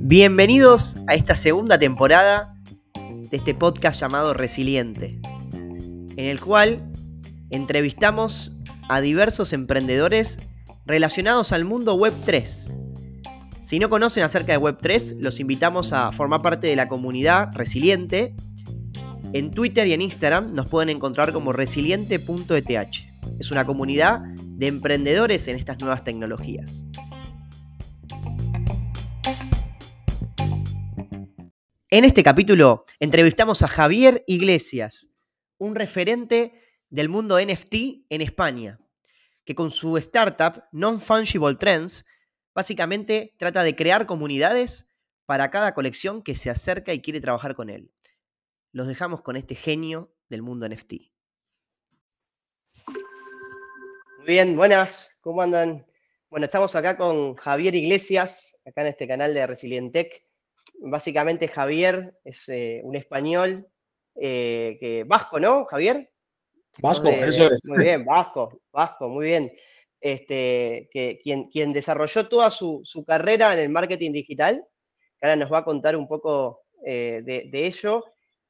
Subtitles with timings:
[0.00, 2.54] Bienvenidos a esta segunda temporada
[2.94, 5.18] de este podcast llamado Resiliente,
[5.52, 6.92] en el cual
[7.50, 8.56] entrevistamos
[8.88, 10.38] a diversos emprendedores
[10.86, 12.70] relacionados al mundo Web 3.
[13.60, 17.48] Si no conocen acerca de Web 3, los invitamos a formar parte de la comunidad
[17.54, 18.36] Resiliente.
[19.32, 22.68] En Twitter y en Instagram nos pueden encontrar como resiliente.eth.
[23.40, 24.22] Es una comunidad
[24.56, 26.86] de emprendedores en estas nuevas tecnologías.
[31.90, 35.10] En este capítulo entrevistamos a Javier Iglesias,
[35.58, 36.52] un referente
[36.88, 37.74] del mundo NFT
[38.08, 38.80] en España,
[39.44, 42.04] que con su startup Non-Fungible Trends
[42.54, 44.88] básicamente trata de crear comunidades
[45.26, 47.92] para cada colección que se acerca y quiere trabajar con él.
[48.72, 51.13] Los dejamos con este genio del mundo NFT.
[54.24, 55.84] Muy bien, buenas, ¿cómo andan?
[56.30, 60.24] Bueno, estamos acá con Javier Iglesias, acá en este canal de Resilientec
[60.80, 63.68] básicamente Javier es eh, un español
[64.14, 66.10] eh, que, vasco, ¿no, Javier?
[66.78, 67.60] Vasco, eso es.
[67.64, 69.52] Muy bien, vasco, vasco, muy bien.
[70.00, 74.64] Este, que, quien, quien desarrolló toda su, carrera en el marketing digital,
[75.20, 78.02] que ahora nos va a contar un poco eh, de, ello.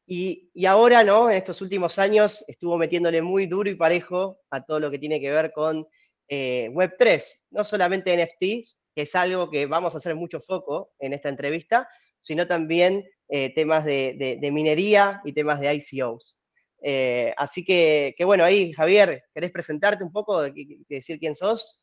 [0.06, 1.30] Y, ahora, ¿no?
[1.30, 5.20] En estos últimos años estuvo metiéndole muy duro y parejo a todo lo que tiene
[5.20, 5.86] que ver con
[6.28, 11.28] Web3, no solamente NFTs, que es algo que vamos a hacer mucho foco en esta
[11.28, 11.88] entrevista,
[12.20, 16.40] sino también eh, temas de, minería y temas de ICOs.
[16.82, 21.82] Eh, así que, bueno, ahí, Javier, ¿querés presentarte un poco, y decir quién sos?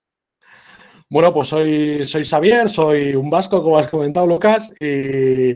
[1.11, 5.55] Bueno, pues soy, soy Xavier, soy un vasco, como has comentado, Lucas, y,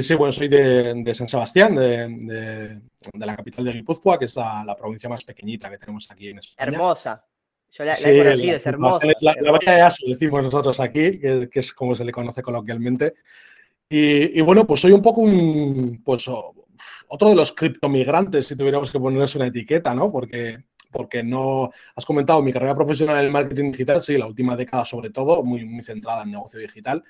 [0.00, 2.80] sí, bueno, soy de, San Sebastián, de,
[3.14, 6.70] la capital de Guipúzcoa, que es la, provincia más pequeñita que tenemos aquí en España.
[6.70, 7.24] Hermosa.
[7.72, 9.06] Yo la, he conocido, es hermosa.
[9.22, 13.14] La, la, de Aso, decimos nosotros aquí, que, es como se le conoce coloquialmente.
[13.88, 16.30] Y, bueno, pues soy un poco un, pues
[17.08, 20.12] otro de los criptomigrantes, si tuviéramos que ponerles una etiqueta, ¿no?
[20.12, 20.58] Porque,
[20.96, 24.84] porque no, has comentado mi carrera profesional en el marketing digital, sí, la última década
[24.84, 27.04] sobre todo, muy, muy centrada en negocio digital.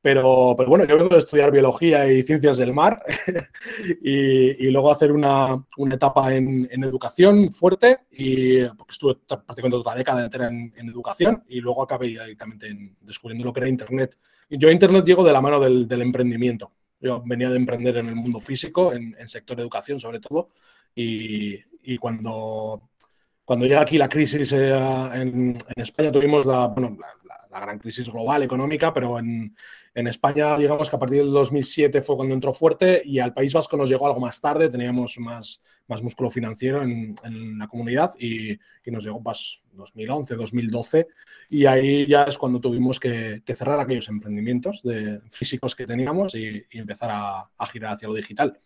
[0.00, 3.04] Pero, pero, bueno, yo vengo de estudiar biología y ciencias del mar
[4.02, 9.76] y, y, luego hacer una, una etapa en, en, educación fuerte, y, porque estuve prácticamente
[9.76, 13.68] otra década entera en, en, educación y luego acabé directamente en, descubriendo lo que era
[13.68, 14.18] Internet
[14.58, 16.72] yo a Internet llego de la mano del, emprendimiento.
[17.00, 20.50] Yo venía de emprender en el mundo físico, en, sector de educación sobre todo,
[20.94, 22.90] y, cuando,
[23.44, 24.72] cuando llega aquí la crisis eh,
[25.14, 26.96] en, España tuvimos la, bueno,
[27.50, 29.54] la, gran crisis global económica, pero en,
[29.94, 33.52] en, España digamos que a partir del 2007 fue cuando entró fuerte y al País
[33.52, 37.14] Vasco nos llegó algo más tarde, teníamos más, más músculo financiero en,
[37.58, 41.06] la comunidad y, nos llegó pues, 2011, 2012
[41.50, 46.64] y ahí ya es cuando tuvimos que, cerrar aquellos emprendimientos de físicos que teníamos y,
[46.70, 48.58] empezar a, girar hacia lo digital.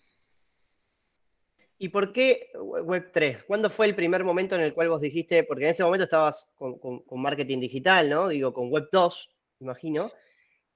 [1.79, 3.45] ¿Y por qué Web3?
[3.47, 6.51] ¿Cuándo fue el primer momento en el cual vos dijiste, porque en ese momento estabas
[6.57, 8.29] con, marketing digital, ¿no?
[8.29, 9.29] Digo, con Web2,
[9.61, 10.11] imagino.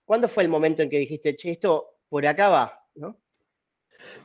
[0.05, 3.16] ¿Cuándo fue el momento en que dijiste, che, esto por acá va, ¿no?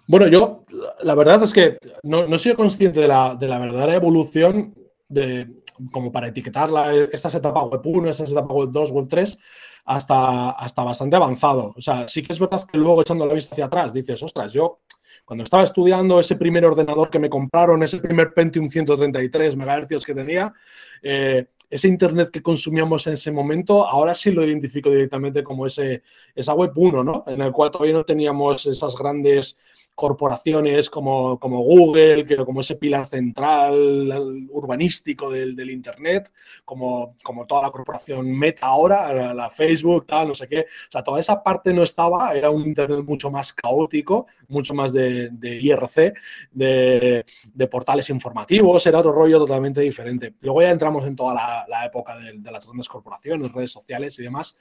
[0.07, 0.65] Bueno, yo
[1.01, 4.73] la verdad es que no, no soy consciente de la, de la, verdadera evolución
[5.07, 5.47] de
[5.91, 6.69] como para etiquetar
[7.11, 9.37] esta etapa web 1, esta etapa web 2, web 3,
[9.85, 11.73] hasta, hasta bastante avanzado.
[11.75, 14.53] O sea, sí que es verdad que luego echando la vista hacia atrás dices, ostras,
[14.53, 14.79] yo
[15.25, 20.13] cuando estaba estudiando ese primer ordenador que me compraron, ese primer Pentium 133 MHz que
[20.13, 20.53] tenía,
[21.01, 26.03] eh, ese Internet que consumíamos en ese momento, ahora sí lo identifico directamente como ese,
[26.35, 27.23] esa web 1, ¿no?
[27.27, 29.59] En el cual todavía no teníamos esas grandes
[29.95, 36.31] corporaciones como, como Google, que, como ese pilar central urbanístico del, del, Internet,
[36.65, 40.59] como, como toda la corporación Meta ahora, la, Facebook, tal, no sé qué.
[40.61, 44.91] O sea, toda esa parte no estaba, era un Internet mucho más caótico, mucho más
[44.91, 46.13] de, de IRC,
[46.51, 50.33] de, de, portales informativos, era otro rollo totalmente diferente.
[50.41, 54.23] Luego ya entramos en toda la, época de, de, las grandes corporaciones, redes sociales y
[54.23, 54.59] demás,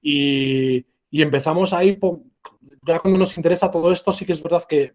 [0.00, 1.98] y, y empezamos ahí
[2.86, 4.92] ya cuando nos interesa todo esto, sí que es verdad que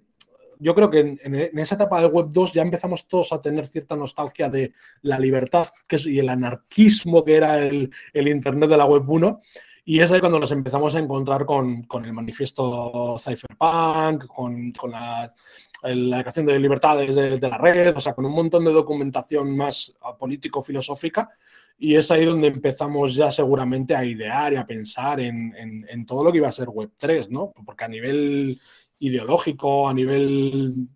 [0.62, 3.96] yo creo que en, esa etapa de Web 2 ya empezamos todos a tener cierta
[3.96, 9.10] nostalgia de la libertad que y el anarquismo que era el, Internet de la Web
[9.10, 9.42] 1.
[9.86, 15.34] Y es ahí cuando nos empezamos a encontrar con, el manifiesto Cypherpunk, con, la,
[15.82, 19.96] creación de libertades de, de, la red, o sea, con un montón de documentación más
[20.20, 21.32] político-filosófica
[21.78, 26.32] y es ahí donde empezamos ya seguramente a idear y a pensar en, todo lo
[26.32, 27.52] que iba a ser Web3, ¿no?
[27.66, 28.60] Porque a nivel
[29.00, 30.88] ideológico, a nivel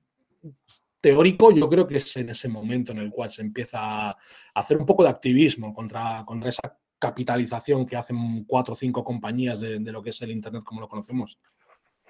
[1.02, 4.18] teórico, yo creo que es en ese momento en el cual se empieza a
[4.54, 9.60] hacer un poco de activismo contra, contra esa capitalización que hacen cuatro o cinco compañías
[9.60, 11.40] de, lo que es el Internet como lo conocemos.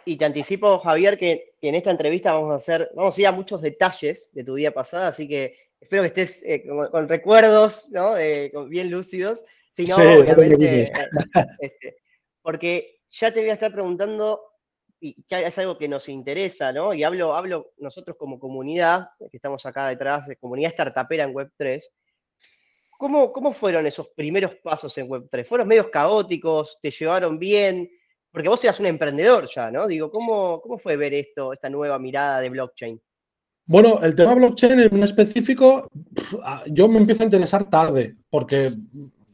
[0.05, 3.31] Y te anticipo, Javier, que, en esta entrevista vamos a hacer, vamos a ir a
[3.31, 8.15] muchos detalles de tu vida pasada, así que espero que estés eh, con, recuerdos, ¿no?
[8.67, 9.43] bien lúcidos.
[9.71, 10.83] Si no, obviamente,
[11.59, 11.97] este,
[12.41, 14.41] porque ya te voy a estar preguntando,
[14.99, 16.93] y que es algo que nos interesa, ¿no?
[16.93, 21.83] Y hablo, hablo nosotros como comunidad, que estamos acá detrás, de comunidad startupera en Web3,
[22.97, 25.45] ¿Cómo, ¿Cómo, fueron esos primeros pasos en Web3?
[25.45, 26.79] ¿Fueron medios caóticos?
[26.81, 27.89] ¿Te llevaron bien?
[28.31, 29.85] Porque vos eras un emprendedor ya, ¿no?
[29.85, 33.01] Digo, ¿cómo, cómo fue ver esto, esta nueva mirada de blockchain?
[33.67, 35.89] Bueno, el tema blockchain en específico,
[36.67, 38.71] yo me empiezo a interesar tarde, porque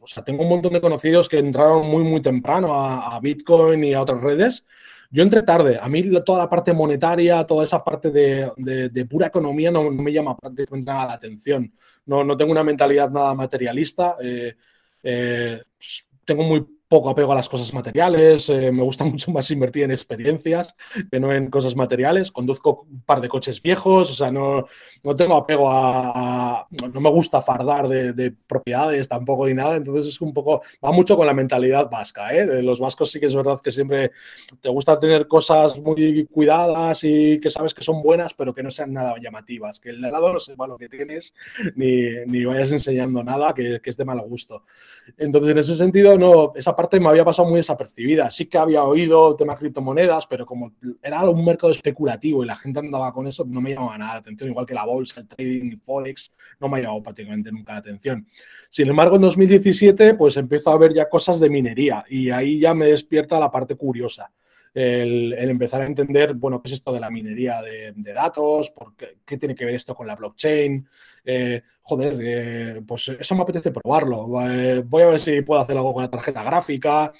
[0.02, 3.94] o sea, tengo un montón de conocidos que entraron muy, muy temprano a, Bitcoin y
[3.94, 4.66] a otras redes.
[5.10, 5.78] Yo entré tarde.
[5.80, 10.36] A mí toda la parte monetaria, toda esa parte de, pura economía no, me llama
[10.36, 11.72] prácticamente nada la atención.
[12.06, 14.16] No, no tengo una mentalidad nada materialista.
[14.20, 14.56] Eh,
[15.04, 15.62] eh,
[16.24, 19.92] tengo muy poco apego a las cosas materiales, eh, me gusta mucho más invertir en
[19.92, 20.76] experiencias
[21.10, 22.30] que no en cosas materiales.
[22.30, 24.66] Conduzco un par de coches viejos, o sea, no,
[25.02, 30.20] no tengo apego a, No me gusta fardar de, propiedades tampoco ni nada, entonces es
[30.20, 30.62] un poco.
[30.82, 32.62] Va mucho con la mentalidad vasca, ¿eh?
[32.62, 34.12] Los vascos sí que es verdad que siempre
[34.60, 38.70] te gusta tener cosas muy cuidadas y que sabes que son buenas, pero que no
[38.70, 41.34] sean nada llamativas, que el de lado no sepa lo que tienes
[41.76, 44.64] ni, ni vayas enseñando nada que, que es de mal gusto.
[45.18, 48.30] Entonces, en ese sentido, no, esa parte me había pasado muy desapercibida.
[48.30, 50.72] Sí que había oído temas criptomonedas, pero como
[51.02, 54.18] era un mercado especulativo y la gente andaba con eso, no me llamaba nada la
[54.20, 56.32] atención, igual que la bolsa, el trading, el forex,
[56.62, 58.26] no me ha llamado prácticamente nunca la atención.
[58.70, 62.72] Sin embargo, en 2017, pues empiezo a ver ya cosas de minería y ahí ya
[62.72, 64.30] me despierta la parte curiosa
[64.74, 69.36] el, empezar a entender, bueno, qué es esto de la minería de, datos, por qué,
[69.36, 70.86] tiene que ver esto con la blockchain.
[71.24, 74.28] Eh, joder, eh, pues eso me apetece probarlo.
[74.50, 77.12] Eh, voy a ver si puedo hacer algo con la tarjeta gráfica.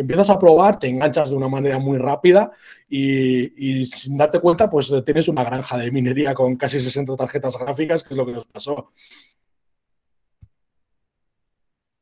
[0.00, 2.50] Empiezas a probar, te enganchas de una manera muy rápida
[2.88, 8.02] y, sin darte cuenta, pues tienes una granja de minería con casi 60 tarjetas gráficas,
[8.02, 8.92] que es lo que nos pasó.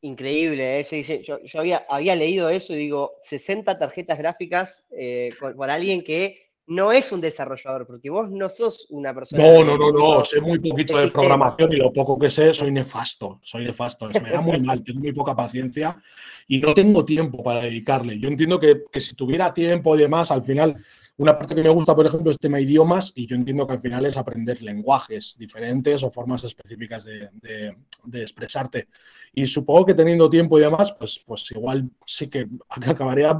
[0.01, 1.25] Increíble, ¿eh?
[1.25, 1.41] yo,
[1.89, 7.21] había, leído eso y digo, 60 tarjetas gráficas eh, por, alguien que no es un
[7.21, 9.43] desarrollador, porque vos no sos una persona.
[9.43, 12.71] No, no, no, no, sé muy poquito de programación y lo poco que sé soy
[12.71, 16.01] nefasto, soy nefasto, me da muy mal, tengo muy poca paciencia
[16.47, 18.19] y no tengo tiempo para dedicarle.
[18.19, 20.75] Yo entiendo que, que si tuviera tiempo y demás, al final
[21.19, 23.81] una parte que me gusta, por ejemplo, es tema idiomas y yo entiendo que al
[23.81, 27.77] final es aprender lenguajes diferentes o formas específicas de,
[28.13, 28.89] expresarte.
[29.35, 33.37] Y supongo que teniendo tiempo y demás, pues, pues igual sí que acabaría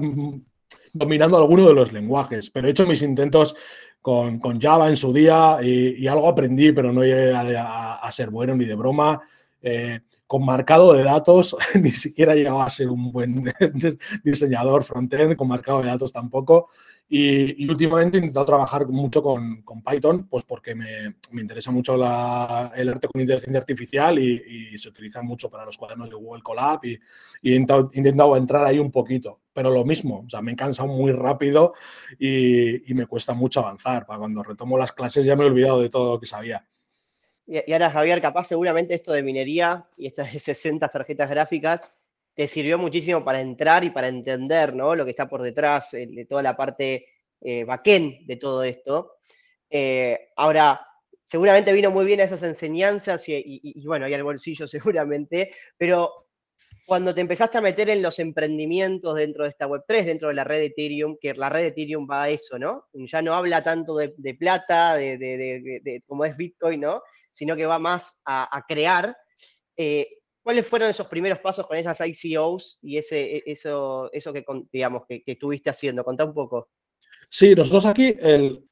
[0.99, 2.51] dominando alguno de los lenguajes.
[2.51, 3.57] Pero he hecho mis intentos
[4.01, 8.65] con, Java en su día y, algo aprendí, pero no llegué a, ser bueno ni
[8.65, 9.21] de broma.
[9.61, 13.45] Eh, con marcado de datos, ni siquiera llegaba a ser un buen
[14.25, 16.69] diseñador frontend, con marcado de datos tampoco.
[17.11, 23.09] Y, últimamente he intentado trabajar mucho con, Python, pues porque me, interesa mucho el arte
[23.09, 26.99] con inteligencia artificial y, se utiliza mucho para los cuadernos de Google Colab y,
[27.43, 31.11] he intentado, entrar ahí un poquito, pero lo mismo, o sea, me he cansado muy
[31.11, 31.75] rápido
[32.17, 34.07] y, me cuesta mucho avanzar.
[34.07, 36.65] Para cuando retomo las clases ya me he olvidado de todo lo que sabía.
[37.45, 41.93] Y, ahora, Javier, capaz seguramente esto de minería y estas 60 tarjetas gráficas
[42.35, 44.95] te sirvió muchísimo para entrar y para entender ¿no?
[44.95, 47.07] lo que está por detrás, de toda la parte
[47.41, 49.17] eh, backend de todo esto.
[49.69, 50.87] Eh, ahora,
[51.27, 56.28] seguramente vino muy bien a esas enseñanzas y, bueno, ahí al bolsillo seguramente, pero
[56.89, 60.45] cuando te empezaste a meter en los emprendimientos dentro de esta Web3, dentro de la
[60.45, 62.87] red de Ethereum, que la red de Ethereum va a eso, ¿no?
[62.95, 67.03] Ya no habla tanto de, plata, de, de, como es Bitcoin, ¿no?
[67.31, 69.15] Sino que va más a, crear.
[70.43, 74.43] ¿Cuáles fueron esos primeros pasos con esas ICOs y ese, e, eso, eso que,
[74.73, 76.03] digamos, que, estuviste haciendo?
[76.03, 76.71] Contá un poco.
[77.29, 78.67] Sí, nosotros aquí, el,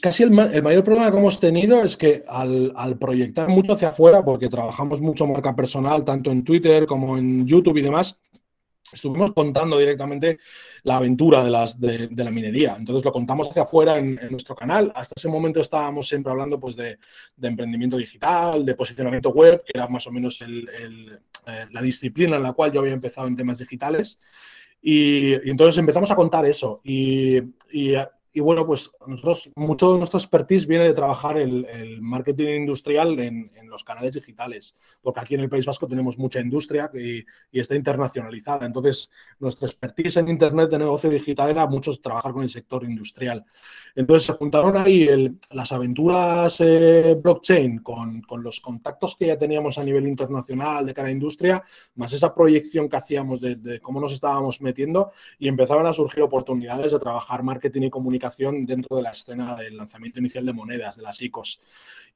[0.00, 4.48] casi el, mayor problema que hemos tenido es que al, proyectar mucho hacia afuera, porque
[4.48, 8.20] trabajamos mucho marca personal, tanto en Twitter como en YouTube y demás,
[8.92, 10.38] estuvimos contando directamente
[10.82, 12.76] la aventura de, las, de, la minería.
[12.76, 14.92] Entonces lo contamos hacia afuera en, nuestro canal.
[14.94, 16.98] Hasta ese momento estábamos siempre hablando pues, de,
[17.40, 22.52] emprendimiento digital, de posicionamiento web, que era más o menos eh, la disciplina en la
[22.52, 24.18] cual yo había empezado en temas digitales.
[24.82, 26.80] Y, entonces empezamos a contar eso.
[26.82, 27.38] Y,
[27.70, 27.94] y
[28.40, 33.84] bueno, pues nosotros, mucho de nuestro expertise viene de trabajar el, marketing industrial en, los
[33.84, 37.24] canales digitales, porque aquí en el País Vasco tenemos mucha industria y,
[37.58, 38.66] está internacionalizada.
[38.66, 43.44] Entonces, nuestra expertise en Internet de negocio digital era mucho trabajar con el sector industrial.
[43.94, 45.06] Entonces, se juntaron ahí
[45.50, 51.08] las aventuras eh, blockchain con, los contactos que ya teníamos a nivel internacional de cara
[51.08, 51.62] a industria,
[51.94, 56.22] más esa proyección que hacíamos de, de cómo nos estábamos metiendo y empezaban a surgir
[56.22, 58.21] oportunidades de trabajar marketing y comunicación
[58.66, 61.60] dentro de la escena del lanzamiento inicial de monedas, de las ICOs.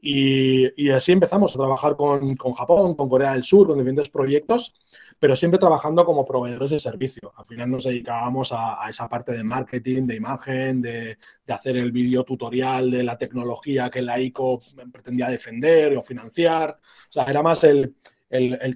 [0.00, 4.74] Y, así empezamos a trabajar con, Japón, con Corea del Sur, con diferentes proyectos,
[5.18, 7.32] pero siempre trabajando como proveedores de servicio.
[7.36, 12.24] Al final nos dedicábamos a, esa parte de marketing, de imagen, de, hacer el vídeo
[12.24, 14.60] tutorial de la tecnología que la ICO
[14.92, 16.78] pretendía defender o financiar.
[17.08, 17.96] O sea, era más el,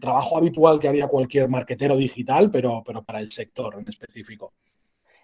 [0.00, 4.54] trabajo habitual que haría cualquier marketero digital, pero, pero para el sector en específico.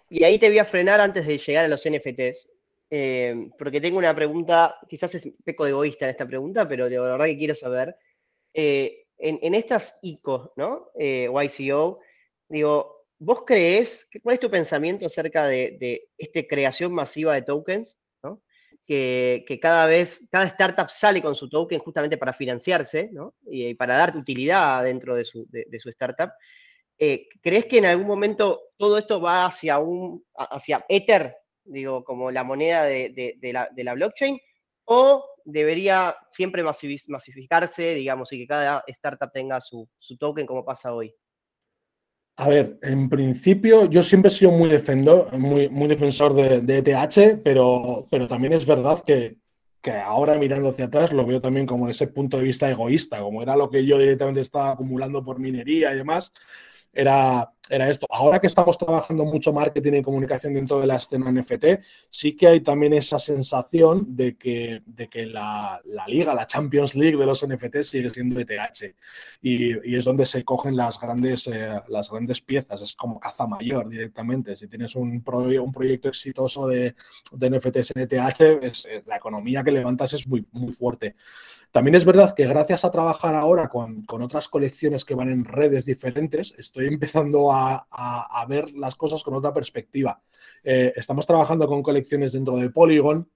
[0.09, 2.47] Y ahí te voy a frenar antes de llegar a los NFTs,
[2.89, 6.99] eh, porque tengo una pregunta, quizás es un poco egoísta en esta pregunta, pero de
[6.99, 7.95] verdad que quiero saber.
[8.53, 10.91] Eh, en, estas ICO, ¿no?
[10.97, 11.99] Eh, YCO,
[12.47, 17.97] digo, ¿vos crees, cuál es tu pensamiento acerca de, esta creación masiva de tokens?
[18.23, 18.41] ¿no?
[18.85, 23.33] Que, cada vez, cada startup sale con su token justamente para financiarse, ¿no?
[23.45, 26.31] Y, para darte utilidad dentro de su, de su startup.
[26.99, 32.31] Eh, ¿crees que en algún momento todo esto va hacia un hacia Ether, digo, como
[32.31, 34.39] la moneda de, la, blockchain?
[34.85, 39.87] ¿O debería siempre masificarse, digamos, y que cada startup tenga su,
[40.19, 41.13] token como pasa hoy?
[42.37, 44.69] A ver, en principio yo siempre he sido muy,
[45.33, 49.37] muy, muy defensor de, ETH, pero, pero también es verdad que,
[49.81, 53.41] que ahora mirando hacia atrás lo veo también como ese punto de vista egoísta, como
[53.41, 56.31] era lo que yo directamente estaba acumulando por minería y demás,
[56.97, 58.07] era, era esto.
[58.09, 61.65] Ahora que estamos trabajando mucho marketing y comunicación dentro de la escena NFT,
[62.09, 67.17] sí que hay también esa sensación de que, de que la, liga, la Champions League
[67.17, 68.95] de los NFT sigue siendo ETH.
[69.41, 72.81] Y, y es donde se cogen las grandes, eh, las grandes piezas.
[72.81, 74.55] Es como caza mayor directamente.
[74.55, 76.95] Si tienes un, un proyecto exitoso de,
[77.31, 81.15] de NFTs en ETH, es, eh, la economía que levantas es muy, muy fuerte.
[81.71, 85.85] También es verdad que gracias a trabajar ahora con, otras colecciones que van en redes
[85.85, 87.56] diferentes, estoy empezando a,
[88.47, 90.21] ver las cosas con otra perspectiva.
[90.63, 93.29] Eh, estamos trabajando con colecciones dentro de Polygon.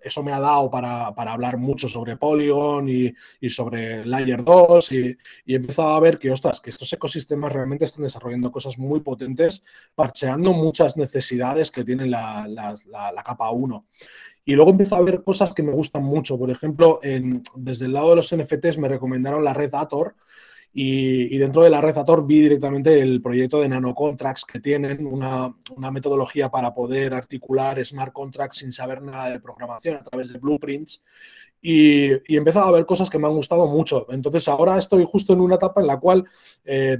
[0.00, 3.14] eso me ha dado para, hablar mucho sobre Polygon y,
[3.48, 8.04] sobre Layer 2 y, he empezado a ver que, ostras, que estos ecosistemas realmente están
[8.04, 13.86] desarrollando cosas muy potentes, parcheando muchas necesidades que tiene la, la capa 1.
[14.48, 16.38] Y luego empiezo a ver cosas que me gustan mucho.
[16.38, 17.00] Por ejemplo,
[17.56, 20.14] desde el lado de los NFTs me recomendaron la red Ator.
[20.78, 25.54] Y, dentro de la red Ator vi directamente el proyecto de nanocontracts que tienen, una,
[25.90, 31.02] metodología para poder articular smart contracts sin saber nada de programación a través de blueprints.
[31.62, 34.06] Y, y he empezado a ver cosas que me han gustado mucho.
[34.10, 36.26] Entonces ahora estoy justo en una etapa en la cual
[36.66, 36.98] eh,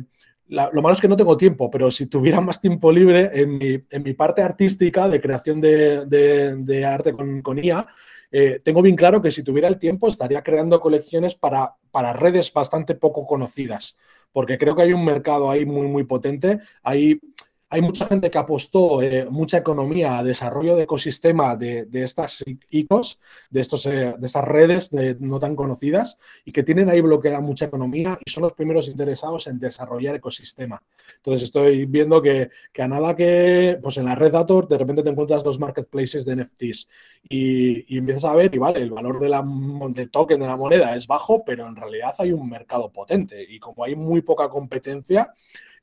[0.49, 3.59] lo malo es que no tengo tiempo, pero si tuviera más tiempo libre en
[4.02, 7.87] mi, parte artística de creación de, arte con, IA,
[8.30, 12.52] eh, tengo bien claro que si tuviera el tiempo estaría creando colecciones para, para redes
[12.52, 13.99] bastante poco conocidas,
[14.33, 16.61] porque creo que hay un mercado ahí muy, muy potente.
[16.83, 17.21] Hay
[17.68, 23.20] hay mucha gente que apostó eh, mucha economía a desarrollo de ecosistema de, estas ICOs,
[23.50, 27.64] de, estos, eh, de estas redes no tan conocidas y que tienen ahí bloqueada mucha
[27.64, 30.80] economía y son los primeros interesados en desarrollar ecosistema.
[31.16, 35.11] Entonces estoy viendo que, a nada que, pues en la red Dator de repente te
[35.11, 36.88] encuentras dos marketplaces de NFTs
[37.28, 39.44] y, y empiezas a ver y vale, el valor de la,
[39.90, 43.58] del token de la moneda es bajo, pero en realidad hay un mercado potente y
[43.58, 45.32] como hay muy poca competencia,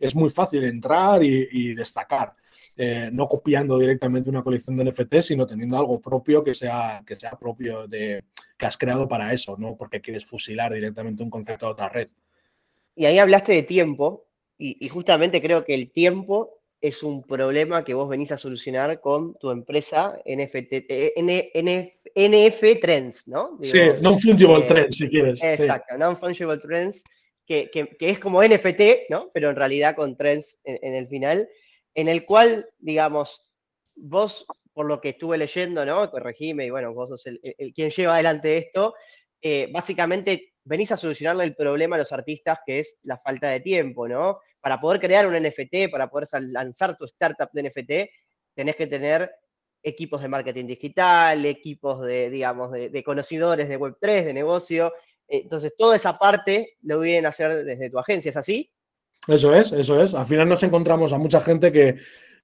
[0.04, 2.34] es muy fácil entrar y, destacar.
[2.76, 7.16] Eh, no copiando directamente una colección de NFT, sino teniendo algo propio que sea, que
[7.16, 8.24] sea propio de
[8.58, 12.10] que has creado para eso, no porque quieres fusilar directamente un concepto a otra red.
[12.96, 17.94] Y ahí hablaste de tiempo, y, justamente creo que el tiempo es un problema que
[17.94, 23.58] vos venís a solucionar con tu empresa NFT, eh, NF Trends, ¿no?
[23.62, 25.44] sí, Non-Fungible eh, Trends, si quieres.
[25.44, 27.04] Exacto, Non-Fungible Trends
[27.46, 27.70] que,
[28.00, 29.30] es como NFT, ¿no?
[29.34, 31.50] Pero en realidad con trends en, el final,
[31.94, 33.50] en el cual, digamos,
[33.96, 36.10] vos, por lo que estuve leyendo, ¿no?
[36.10, 37.40] Corregime, y bueno, vos sos el,
[37.74, 38.96] quien lleva adelante esto,
[39.42, 43.60] eh, básicamente venís a solucionarle el problema a los artistas, que es la falta de
[43.60, 44.40] tiempo, ¿no?
[44.62, 47.92] Para poder crear un NFT, para poder lanzar tu startup de NFT,
[48.56, 49.30] tenés que tener
[49.84, 54.94] equipos de marketing digital, equipos de, digamos, de, conocedores de Web3, de negocio,
[55.28, 58.72] entonces, toda esa parte lo vienen a hacer desde tu agencia, ¿es así?
[59.28, 60.14] Eso es, eso es.
[60.14, 61.98] Al final nos encontramos a mucha gente que,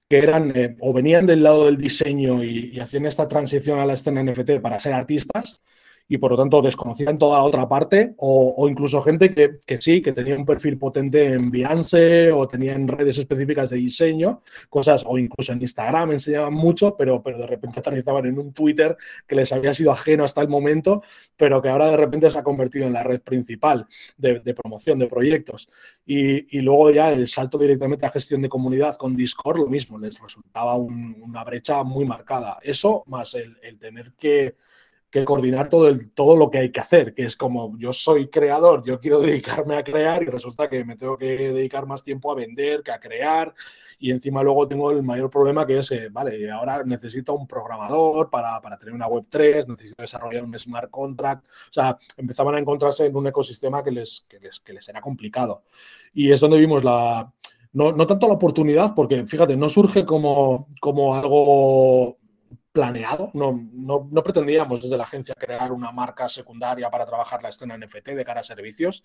[0.08, 3.86] que eran eh, o venían del lado del diseño y, y hacían esta transición a
[3.86, 5.62] la escena NFT para ser artistas,
[6.10, 10.02] y por lo tanto desconocían toda la otra parte, o, incluso gente que, que, sí,
[10.02, 15.04] que tenía un perfil potente en Behance o tenía en redes específicas de diseño, cosas,
[15.06, 19.36] o incluso en Instagram enseñaban mucho, pero, pero de repente aterrizaban en un Twitter que
[19.36, 21.04] les había sido ajeno hasta el momento,
[21.36, 23.86] pero que ahora de repente se ha convertido en la red principal
[24.16, 25.68] de, promoción de proyectos.
[26.04, 29.96] Y, y, luego ya el salto directamente a gestión de comunidad con Discord, lo mismo,
[29.96, 32.58] les resultaba una brecha muy marcada.
[32.62, 34.56] Eso más el, el tener que
[35.10, 38.28] que coordinar todo, el, todo lo que hay que hacer, que es como yo soy
[38.28, 42.30] creador, yo quiero dedicarme a crear y resulta que me tengo que dedicar más tiempo
[42.30, 43.52] a vender que a crear
[43.98, 48.30] y encima luego tengo el mayor problema que es, eh, vale, ahora necesito un programador
[48.30, 52.58] para, para, tener una web 3, necesito desarrollar un smart contract, o sea, empezaban a
[52.58, 55.64] encontrarse en un ecosistema que les, que les, que les era complicado.
[56.14, 57.30] Y es donde vimos la,
[57.72, 62.19] no, no, tanto la oportunidad, porque fíjate, no surge como, como algo
[62.80, 63.30] planeado.
[63.34, 68.08] No, no, pretendíamos desde la agencia crear una marca secundaria para trabajar la escena NFT
[68.08, 69.02] de cara a servicios.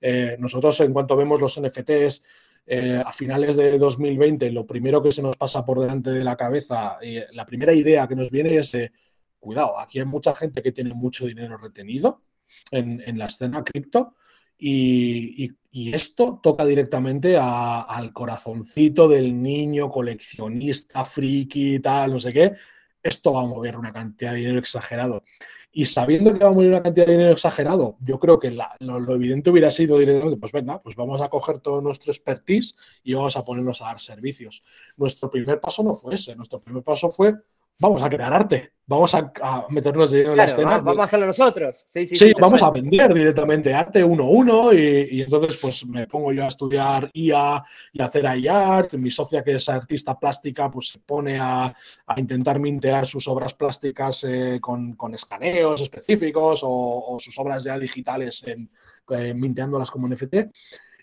[0.00, 2.24] Eh, nosotros, en cuanto vemos los NFTs
[2.66, 6.36] eh, a finales de 2020, lo primero que se nos pasa por delante de la
[6.36, 8.92] cabeza, y la primera idea que nos viene es, eh,
[9.38, 12.22] cuidado, aquí hay mucha gente que tiene mucho dinero retenido
[12.70, 14.14] en, en la escena cripto.
[14.60, 22.54] Y, y, esto toca directamente al corazoncito del niño coleccionista, friki, tal, no sé qué,
[23.02, 25.24] esto va a mover una cantidad de dinero exagerado.
[25.70, 29.14] Y sabiendo que va a mover una cantidad de dinero exagerado, yo creo que lo,
[29.14, 33.36] evidente hubiera sido directamente, pues venga, pues vamos a coger todo nuestro expertise y vamos
[33.36, 34.62] a ponernos a dar servicios.
[34.96, 37.34] Nuestro primer paso no fue ese, nuestro primer paso fue,
[37.80, 39.30] vamos a crear arte vamos a,
[39.68, 40.78] meternos dinero en la escena.
[40.78, 41.84] Vamos a hacerlo nosotros.
[41.86, 46.44] Sí, sí, vamos a vender directamente arte 1-1 y, y, entonces pues me pongo yo
[46.44, 48.94] a estudiar IA y hacer art.
[48.94, 51.66] Mi socia que es artista plástica pues se pone a,
[52.06, 57.62] a intentar mintear sus obras plásticas eh, con, con, escaneos específicos o, o, sus obras
[57.64, 58.70] ya digitales en,
[59.10, 60.34] eh, minteándolas como NFT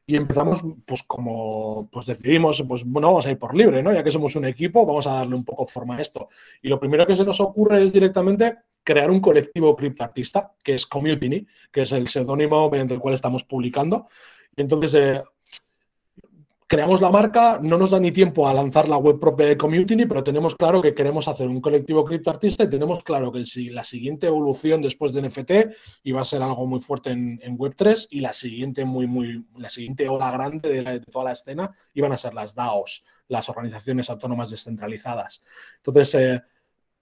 [0.08, 3.92] y empezamos, pues como pues decidimos, pues bueno, vamos a ir por libre, ¿no?
[3.92, 6.30] Ya que somos un equipo, vamos a darle un poco forma a esto.
[6.62, 10.86] Y lo primero que se nos ocurre es directamente crear un colectivo criptoartista, que es
[10.86, 14.08] Community, que es el seudónimo mediante el cual estamos publicando.
[14.56, 15.24] Y entonces, eh,
[16.68, 20.06] creamos la marca, no nos da ni tiempo a lanzar la web propia de Community,
[20.06, 24.28] pero tenemos claro que queremos hacer un colectivo criptoartista y tenemos claro que la siguiente
[24.28, 25.52] evolución después de NFT
[26.04, 30.10] iba a ser algo muy fuerte en, Web3 y la siguiente, muy, muy, la siguiente
[30.10, 35.44] ola grande de, toda la escena iban a ser las DAOs, las organizaciones autónomas descentralizadas.
[35.78, 36.42] Entonces, eh,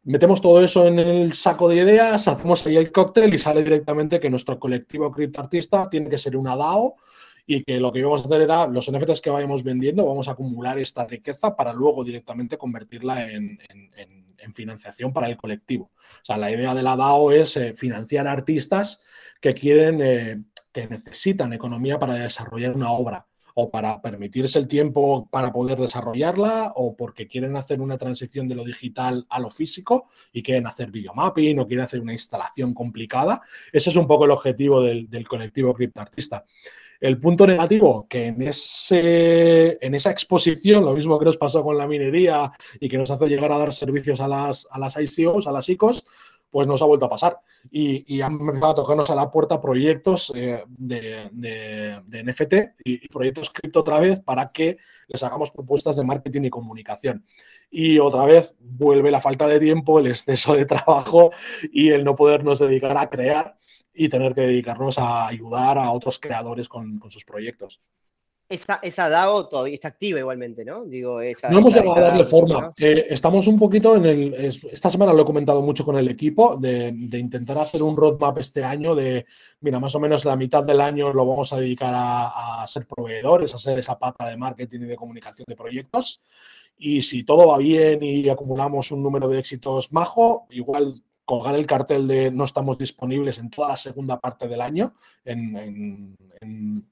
[0.03, 4.19] metemos todo eso en el saco de ideas, hacemos ahí el cóctel y sale directamente
[4.19, 6.97] que nuestro colectivo criptoartista tiene que ser una DAO
[7.45, 10.31] y que lo que íbamos a hacer era los NFTs que vayamos vendiendo, vamos a
[10.31, 13.59] acumular esta riqueza para luego directamente convertirla en,
[14.53, 15.85] financiación para el colectivo.
[15.95, 19.03] O sea, la idea de la DAO es eh, financiar artistas
[19.41, 23.25] que quieren, eh, que necesitan economía para desarrollar una obra
[23.55, 28.55] o para permitirse el tiempo para poder desarrollarla o porque quieren hacer una transición de
[28.55, 33.41] lo digital a lo físico y quieren hacer videomapping o quieren hacer una instalación complicada.
[33.71, 36.43] Ese es un poco el objetivo del, del colectivo criptoartista.
[37.03, 41.77] El punto negativo, que en, ese, en esa exposición, lo mismo que nos pasó con
[41.77, 45.45] la minería y que nos hace llegar a dar servicios a las, a las ICOs,
[45.45, 46.05] a las ICOs,
[46.49, 47.39] pues nos ha vuelto a pasar.
[47.69, 53.49] Y, han empezado a tocarnos a la puerta proyectos eh, de, de, NFT y, proyectos
[53.49, 54.77] cripto otra vez para que
[55.09, 57.25] les hagamos propuestas de marketing y comunicación.
[57.69, 61.31] Y otra vez vuelve la falta de tiempo, el exceso de trabajo
[61.69, 63.57] y el no podernos dedicar a crear
[63.93, 67.79] y tener que dedicarnos a ayudar a otros creadores con, sus proyectos.
[68.49, 70.83] Esa, esa, DAO todavía está activa igualmente, ¿no?
[70.83, 72.73] Digo, esa, no hemos llegado a darle forma.
[72.77, 74.33] Eh, estamos un poquito en el.
[74.71, 78.63] Esta semana lo he comentado mucho con el equipo, de, intentar hacer un roadmap este
[78.63, 79.25] año de,
[79.61, 82.85] mira, más o menos la mitad del año lo vamos a dedicar a, a ser
[82.85, 86.21] proveedores, a ser esa pata de marketing y de comunicación de proyectos.
[86.77, 90.93] Y si todo va bien y acumulamos un número de éxitos majo, igual
[91.25, 94.93] colgar el cartel de no estamos disponibles en toda la segunda parte del año,
[95.25, 96.17] en,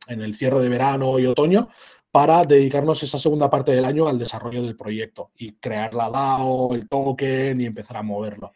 [0.07, 1.69] el cierre de verano y otoño,
[2.11, 6.73] para dedicarnos esa segunda parte del año al desarrollo del proyecto y crear la DAO,
[6.73, 8.51] el token y empezar a moverlo.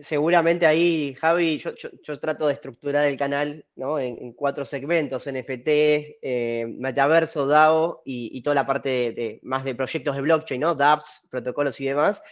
[0.00, 7.46] Seguramente ahí, Javi, yo, trato de estructurar el canal en, cuatro segmentos, NFT, eh, Metaverso,
[7.46, 10.74] DAO y, toda la parte de, más de proyectos de blockchain, ¿no?
[10.74, 12.22] dApps, protocolos y demás.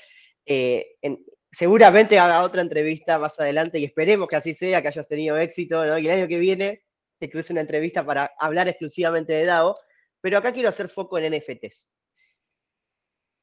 [0.46, 0.96] Eh,
[1.54, 5.84] seguramente haga otra entrevista más adelante y esperemos que así sea, que hayas tenido éxito,
[5.84, 5.98] ¿no?
[5.98, 6.84] y el año que viene
[7.18, 9.76] te cruce una entrevista para hablar exclusivamente de DAO,
[10.20, 11.88] pero acá quiero hacer foco en NFTs.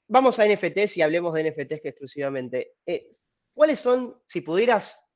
[0.07, 2.73] vamos a NFTs y hablemos de NFTs exclusivamente.
[2.85, 3.15] Eh,
[3.53, 5.13] ¿Cuáles son, si pudieras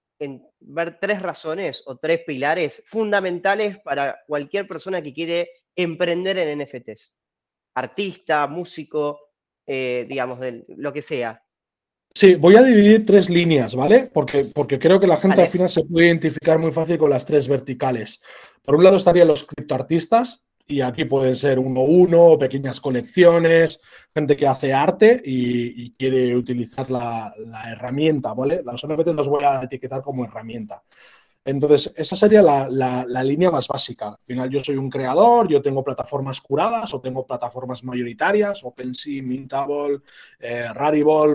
[0.60, 7.16] ver tres razones o tres pilares fundamentales para cualquier persona que quiere emprender en NFTs?
[7.76, 9.32] Artista, músico,
[9.68, 11.45] eh, digamos, de lo que sea.
[12.18, 14.10] Sí, voy a dividir tres líneas, ¿vale?
[14.12, 17.26] Porque, porque creo que la gente al final se puede identificar muy fácil con las
[17.26, 18.22] tres verticales.
[18.64, 23.82] Por un lado estarían los criptoartistas, y aquí pueden ser uno a uno, pequeñas colecciones,
[24.14, 28.62] gente que hace arte y, quiere utilizar la, la, herramienta, ¿vale?
[28.64, 30.82] Los NFTs los voy a etiquetar como herramienta.
[31.48, 34.08] Entonces, esa sería la, línea más básica.
[34.08, 39.22] Al final, yo soy un creador, yo tengo plataformas curadas o tengo plataformas mayoritarias, OpenSea,
[39.22, 40.00] Mintable,
[40.40, 40.66] eh,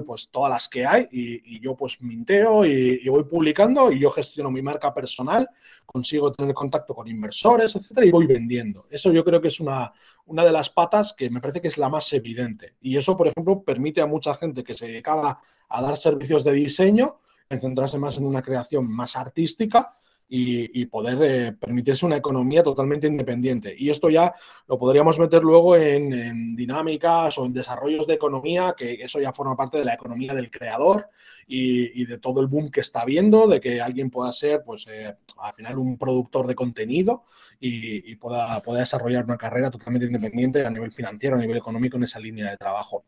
[0.05, 4.51] pues todas las que hay, y, yo pues minteo y, voy publicando y yo gestiono
[4.51, 5.49] mi marca personal,
[5.87, 8.87] consigo tener contacto con inversores, etcétera, y voy vendiendo.
[8.91, 9.93] Eso yo creo que es una,
[10.27, 12.75] una de las patas que me parece que es la más evidente.
[12.81, 16.53] Y eso, por ejemplo, permite a mucha gente que se dedicaba a dar servicios de
[16.53, 19.93] diseño, en centrarse más en una creación más artística
[20.33, 23.75] y, poder eh, permitirse una economía totalmente independiente.
[23.77, 24.33] Y esto ya
[24.69, 29.57] lo podríamos meter luego en, dinámicas o en desarrollos de economía, que eso ya forma
[29.57, 31.09] parte de la economía del creador
[31.49, 35.13] y, de todo el boom que está viendo, de que alguien pueda ser, pues, eh,
[35.39, 37.25] al final un productor de contenido
[37.59, 42.05] y, pueda, pueda desarrollar una carrera totalmente independiente a nivel financiero, a nivel económico en
[42.05, 43.05] esa línea de trabajo.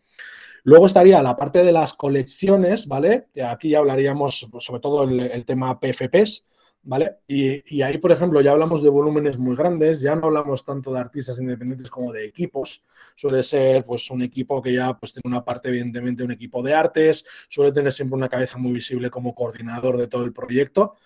[0.65, 3.29] Luego estaría la parte de las colecciones, ¿vale?
[3.45, 6.47] Aquí ya hablaríamos sobre todo el, el tema PFPs,
[6.83, 7.19] ¿vale?
[7.27, 11.01] Y, ahí, por ejemplo, ya hablamos de volúmenes muy grandes, ya no hablamos tanto de
[11.01, 12.85] artistas independientes como de equipos.
[13.15, 16.75] Suele ser pues un equipo que ya pues tiene una parte, evidentemente, un equipo de
[16.75, 20.97] artes, suele tener siempre una cabeza muy visible como coordinador de todo el proyecto.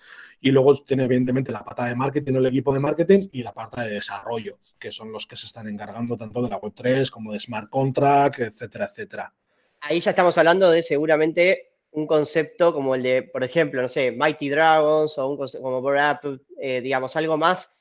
[0.41, 3.81] Y luego tiene, evidentemente, la pata de marketing, el equipo de marketing y la parte
[3.81, 7.41] de desarrollo, que son los que se están encargando tanto de la Web3 como de
[7.41, 9.33] Smart Contract, etcétera, etcétera.
[9.81, 14.13] Ahí ya estamos hablando de seguramente un concepto como el de, por ejemplo, no sé,
[14.13, 17.75] Mighty Dragons o un concepto como Bored eh, digamos, algo más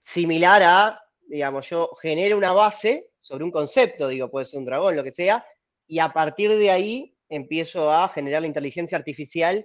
[0.00, 4.96] similar a, digamos, yo genero una base sobre un concepto, digo, puede ser un dragón,
[4.96, 5.46] lo que sea,
[5.86, 9.64] y a partir de ahí empiezo a generar la inteligencia artificial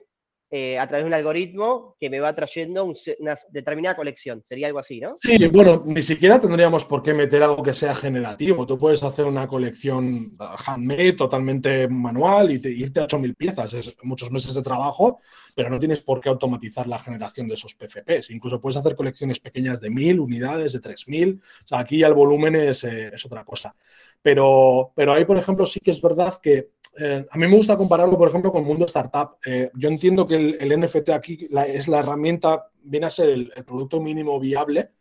[0.50, 2.86] eh, a través de un algoritmo que me va trayendo
[3.20, 4.42] una determinada colección.
[4.46, 5.10] Sería algo así, ¿no?
[5.18, 8.66] Sí, bueno, ni siquiera tendríamos por qué meter algo que sea generativo.
[8.66, 13.74] Tú puedes hacer una colección handmade, totalmente manual, y irte a 8.000 piezas.
[13.74, 15.20] Es muchos meses de trabajo,
[15.54, 18.30] pero no tienes por qué automatizar la generación de esos PFPs.
[18.30, 21.40] Incluso puedes hacer colecciones pequeñas de 1.000 unidades, de 3.000.
[21.40, 23.76] O sea, aquí ya el volumen es, eh, es otra cosa.
[24.22, 27.78] Pero, pero ahí, por ejemplo, sí que es verdad que eh, a mí me gusta
[27.78, 29.38] compararlo, por ejemplo, con el mundo startup.
[29.46, 34.02] Eh, yo entiendo que el, NFT aquí es la herramienta, viene a ser el, producto
[34.02, 34.92] mínimo viable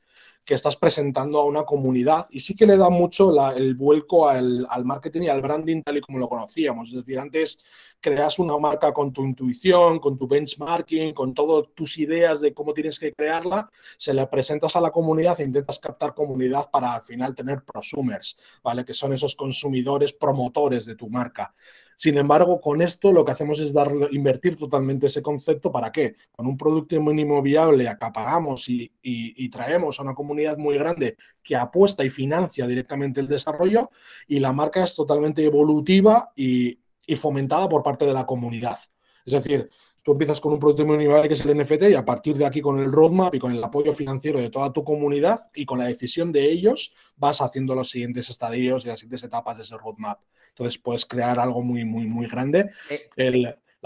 [0.45, 4.65] que estás presentando a una comunidad y sí que le da mucho el vuelco al,
[4.71, 6.91] al, marketing y al branding tal y como lo conocíamos.
[6.91, 7.59] Es decir, antes
[8.01, 12.73] creas una marca con tu intuición, con tu benchmarking, con todas tus ideas de cómo
[12.73, 17.03] tienes que crearla, se la presentas a la comunidad e intentas captar comunidad para al
[17.03, 18.85] final tener prosumers, ¿vale?
[18.85, 21.53] Que son esos consumidores promotores de tu marca.
[21.97, 25.73] Sin embargo, con esto lo que hacemos es dar, invertir totalmente ese concepto.
[25.73, 26.17] ¿Para qué?
[26.31, 28.93] Con un producto mínimo viable acaparamos y,
[29.49, 33.91] traemos a una comunidad muy grande que apuesta y financia directamente el desarrollo
[34.29, 36.79] y la marca es totalmente evolutiva y,
[37.17, 38.79] fomentada por parte de la comunidad.
[39.25, 39.71] Es decir,
[40.07, 42.61] tú empiezas con un producto viable que es el NFT y a partir de aquí
[42.61, 45.87] con el roadmap y con el apoyo financiero de toda tu comunidad y con la
[45.87, 50.21] decisión de ellos vas haciendo los siguientes estadios y las siguientes etapas de ese roadmap.
[50.51, 52.71] Entonces puedes crear algo muy, muy, muy grande.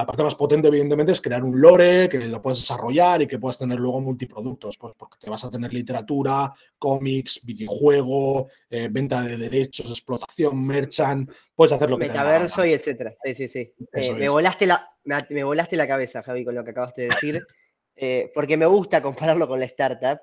[0.01, 3.39] La parte más potente, evidentemente, es crear un lore que lo puedes desarrollar y que
[3.39, 9.21] puedas tener luego multiproductos, pues porque te vas a tener literatura, cómics, videojuego, eh, venta
[9.21, 13.15] de derechos, explotación, merchant, puedes hacer lo que Metaverso y etcétera.
[13.23, 13.75] Sí, sí, sí.
[13.93, 17.47] Eh, me, volaste la, me, volaste la cabeza, Javi, con lo que acabaste de decir,
[17.97, 20.19] eh, porque me gusta compararlo con la startup.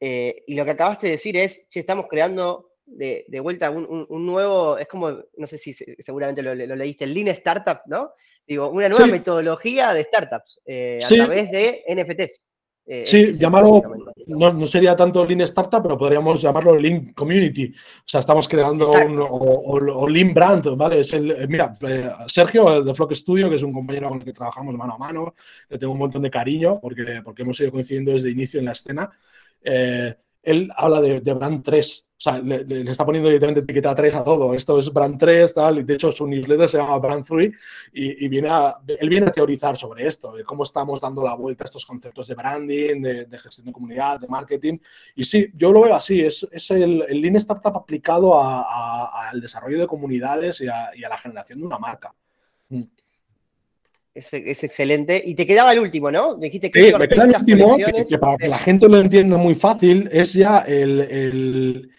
[0.00, 4.88] y lo que acabaste de decir es, che, estamos creando de, vuelta un, nuevo, es
[4.88, 8.10] como, no sé si seguramente lo, leíste, el Lean Startup, ¿no?
[8.46, 12.48] Digo, una nueva metodología de startups eh, a través de NFTs.
[12.84, 13.80] Eh, sí, llamarlo,
[14.26, 17.66] no, sería tanto Lean Startup, pero podríamos llamarlo Lean Community.
[17.66, 21.00] O sea, estamos creando un o, Lean Brand, ¿vale?
[21.00, 21.72] Es el, eh, mira,
[22.26, 25.34] Sergio de Flock Studio, que es un compañero con el que trabajamos mano a mano,
[25.68, 28.66] le tengo un montón de cariño porque, porque hemos ido coincidiendo desde el inicio en
[28.66, 29.10] la escena.
[30.42, 32.08] Él habla de, de Brand 3.
[32.08, 34.54] O sea, le, está poniendo directamente etiqueta 3 a todo.
[34.54, 35.78] Esto es Brand 3, tal.
[35.78, 37.52] Y de hecho, su newsletter se llama Brand 3
[37.92, 41.34] y, y, viene a, él viene a teorizar sobre esto, de cómo estamos dando la
[41.34, 44.78] vuelta a estos conceptos de branding, de, gestión de comunidad, de marketing.
[45.16, 46.20] Y sí, yo lo veo así.
[46.20, 51.08] Es, es el, el Lean Startup aplicado al desarrollo de comunidades y a, y a
[51.08, 52.14] la generación de una marca.
[54.14, 55.22] Es, es, excelente.
[55.24, 56.34] Y te quedaba el último, ¿no?
[56.34, 59.38] Dijiste que sí, me queda el último, que, que, para que la gente lo entienda
[59.38, 61.90] muy fácil, es ya el, el,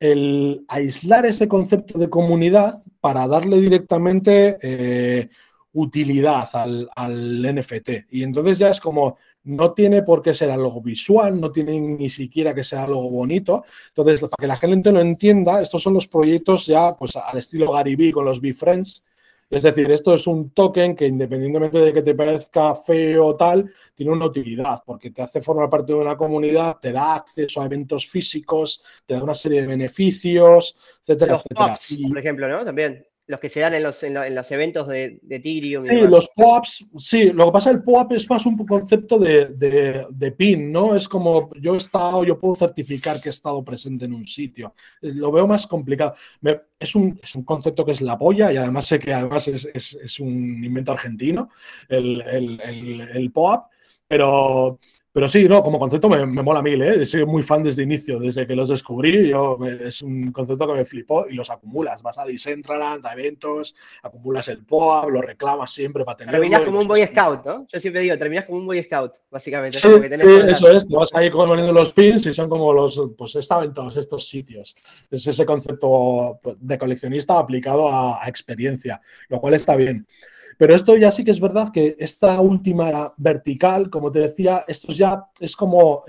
[0.00, 5.28] el, aislar ese concepto de comunidad para darle directamente eh,
[5.72, 7.90] utilidad al, al, NFT.
[8.10, 12.10] Y entonces ya es como, no tiene por qué ser algo visual, no tiene ni
[12.10, 13.62] siquiera que ser algo bonito.
[13.88, 17.70] Entonces, para que la gente lo entienda, estos son los proyectos ya pues al estilo
[17.70, 19.06] Gary Vee con los Friends
[19.50, 23.70] es decir, esto es un token que independientemente de que te parezca feo o tal,
[23.94, 27.66] tiene una utilidad porque te hace formar parte de una comunidad, te da acceso a
[27.66, 31.68] eventos físicos, te da una serie de beneficios, etcétera, Los etcétera.
[31.74, 32.06] Pops, y...
[32.06, 32.64] por ejemplo, ¿no?
[32.64, 35.84] También los que se dan en los, en, en los eventos de, de Ethereum.
[35.84, 40.04] Sí, los POAPs, sí, lo que pasa, el POAP es más un concepto de, de,
[40.10, 40.96] de, PIN, ¿no?
[40.96, 44.74] Es como yo he estado, yo puedo certificar que he estado presente en un sitio.
[45.00, 46.14] Lo veo más complicado.
[46.40, 49.46] Me, es, un, es un concepto que es la polla y además sé que además
[49.46, 51.50] es, es, es un invento argentino,
[51.88, 53.70] el, el, el, el POAP,
[54.08, 54.80] pero
[55.12, 57.04] pero sí, no, como concepto me, me mola mil, ¿eh?
[57.04, 59.28] Soy muy fan desde inicio, desde que los descubrí.
[59.28, 62.00] Yo, es un concepto que me flipó y los acumulas.
[62.00, 66.40] Vas a Decentraland, a eventos, acumulas el POA, lo reclamas siempre para tenerlo.
[66.40, 67.66] Terminas como un Boy Scout, ¿no?
[67.72, 69.78] Yo siempre digo, terminas como un Boy Scout, básicamente.
[69.78, 70.86] Sí, sí eso es.
[70.86, 73.02] Te vas ahí poniendo los pins y son como los.
[73.18, 74.76] Pues he estado en todos estos sitios.
[75.10, 80.06] Es ese concepto de coleccionista aplicado a, a experiencia, lo cual está bien.
[80.56, 84.92] Pero esto ya sí que es verdad que esta última vertical, como te decía, esto
[84.92, 86.04] ya es como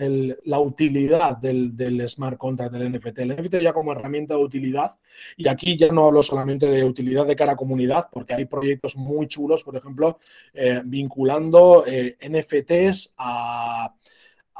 [0.45, 3.19] la utilidad del, del, smart contract del NFT.
[3.19, 4.91] El NFT ya como herramienta de utilidad,
[5.37, 8.95] y aquí ya no hablo solamente de utilidad de cara a comunidad, porque hay proyectos
[8.97, 10.19] muy chulos, por ejemplo,
[10.53, 13.93] eh, vinculando eh, NFTs a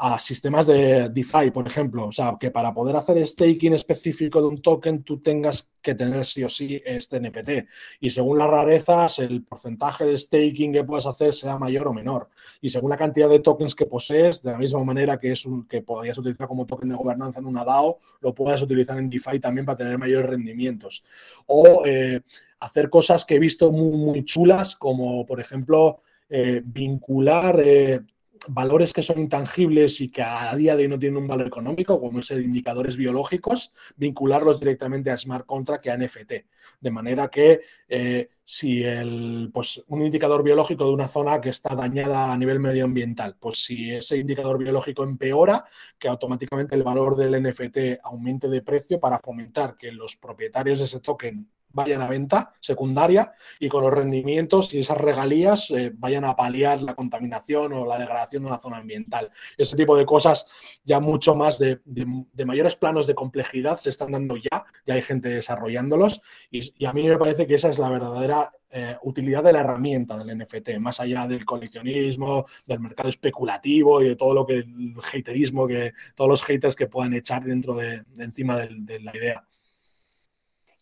[0.03, 2.07] a sistemas de DeFi, por ejemplo.
[2.07, 6.25] O sea, que para poder hacer staking específico de un token, tú tengas que tener
[6.25, 7.67] sí o sí este NFT.
[7.99, 12.29] Y según las rarezas, el porcentaje de staking que puedas hacer sea mayor o menor.
[12.61, 15.67] Y según la cantidad de tokens que posees, de la misma manera que es un
[15.67, 19.39] que podrías utilizar como token de gobernanza en una DAO, lo puedes utilizar en DeFi
[19.39, 21.03] también para tener mayores rendimientos.
[21.45, 22.21] O eh,
[22.59, 28.01] hacer cosas que he visto muy, muy chulas, como por ejemplo eh, vincular eh,
[28.47, 31.99] valores que son intangibles y que a día de hoy no tienen un valor económico,
[31.99, 36.33] como ser indicadores biológicos, vincularlos directamente a smart contract que a NFT.
[36.79, 41.75] De manera que eh, si el, pues, un indicador biológico de una zona que está
[41.75, 45.63] dañada a nivel medioambiental, pues si ese indicador biológico empeora,
[45.99, 50.85] que automáticamente el valor del NFT aumente de precio para fomentar que los propietarios de
[50.85, 56.25] ese token vayan a venta secundaria y con los rendimientos y esas regalías eh, vayan
[56.25, 59.31] a paliar la contaminación o la degradación de una zona ambiental.
[59.57, 60.47] Ese tipo de cosas
[60.83, 64.93] ya mucho más de, de, de mayores planos de complejidad se están dando ya, ya
[64.93, 69.43] hay gente desarrollándolos y, a mí me parece que esa es la verdadera eh, utilidad
[69.43, 74.33] de la herramienta del NFT, más allá del coleccionismo, del mercado especulativo y de todo
[74.33, 78.99] lo que el haterismo, que todos los haters que puedan echar dentro de, encima de
[78.99, 79.45] la idea.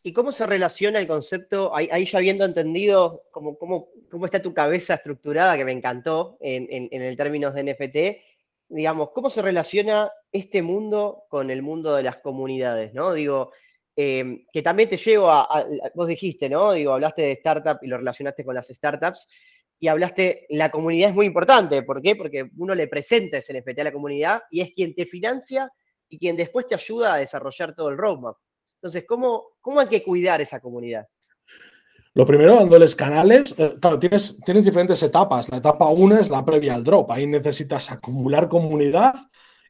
[0.02, 4.42] ¿Y cómo se relaciona el concepto, ahí, ahí ya habiendo entendido cómo, cómo, cómo, está
[4.42, 8.24] tu cabeza estructurada, que me encantó en, en, el términos de NFT,
[8.70, 13.12] digamos, cómo se relaciona este mundo con el mundo de las comunidades, ¿no?
[13.12, 13.52] Digo,
[13.96, 16.72] eh, que también te llevo a, a, vos dijiste, ¿no?
[16.72, 19.28] Digo, hablaste de startup y lo relacionaste con las startups,
[19.80, 22.16] y hablaste, la comunidad es muy importante, ¿por qué?
[22.16, 25.72] Porque uno le presenta ese NFT a la comunidad y es quien te financia
[26.10, 28.36] y quien después te ayuda a desarrollar todo el roadmap.
[28.82, 31.06] Entonces, ¿cómo, cómo hay que cuidar esa comunidad?
[32.14, 35.50] Lo primero, dándoles canales, eh, claro, tienes, tienes diferentes etapas.
[35.50, 37.12] La etapa 1 es la previa al drop.
[37.12, 39.16] Ahí necesitas acumular comunidad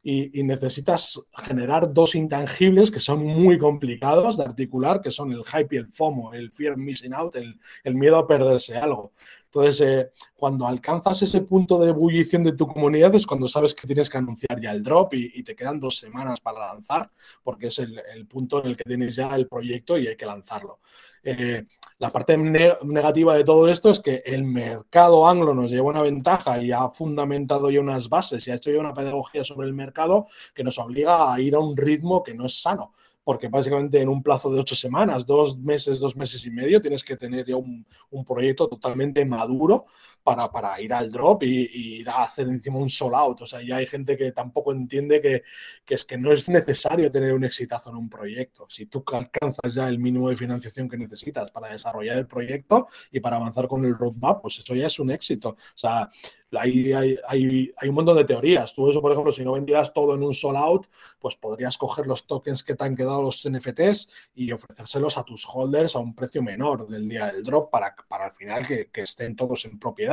[0.01, 5.75] y, necesitas generar dos intangibles que son muy complicados de articular, que son el hype
[5.75, 9.11] y el FOMO, el fear missing out, el, miedo a perderse algo.
[9.45, 13.87] Entonces, eh, cuando alcanzas ese punto de ebullición de tu comunidad es cuando sabes que
[13.87, 17.09] tienes que anunciar ya el drop y, te quedan dos semanas para lanzar,
[17.43, 20.79] porque es el, punto en el que tienes ya el proyecto y hay que lanzarlo.
[21.23, 21.65] Eh,
[21.97, 26.01] la parte ne negativa de todo esto es que el mercado anglo nos lleva una
[26.01, 29.73] ventaja y ha fundamentado ya unas bases y ha hecho ya una pedagogía sobre el
[29.73, 32.93] mercado que nos obliga a ir a un ritmo que no es sano
[33.29, 37.03] porque básicamente en un plazo de ocho semanas, dos meses, dos meses y medio, tienes
[37.03, 37.85] que tener ya un,
[38.25, 39.85] proyecto totalmente maduro
[40.23, 43.41] para, para ir al drop y, ir a hacer encima un sold out.
[43.41, 45.43] O sea, ya hay gente que tampoco entiende que,
[45.85, 48.65] que es que no es necesario tener un exitazo en un proyecto.
[48.69, 53.19] Si tú alcanzas ya el mínimo de financiación que necesitas para desarrollar el proyecto y
[53.19, 55.49] para avanzar con el roadmap, pues eso ya es un éxito.
[55.49, 56.09] O sea,
[56.57, 56.93] hay,
[57.27, 58.73] hay, un montón de teorías.
[58.73, 60.87] Tú eso, por ejemplo, si no vendieras todo en un solo out,
[61.19, 65.45] pues podrías coger los tokens que te han quedado los NFTs y ofrecérselos a tus
[65.45, 69.35] holders a un precio menor del día del drop para, para al final que, estén
[69.35, 70.08] todos en propiedad.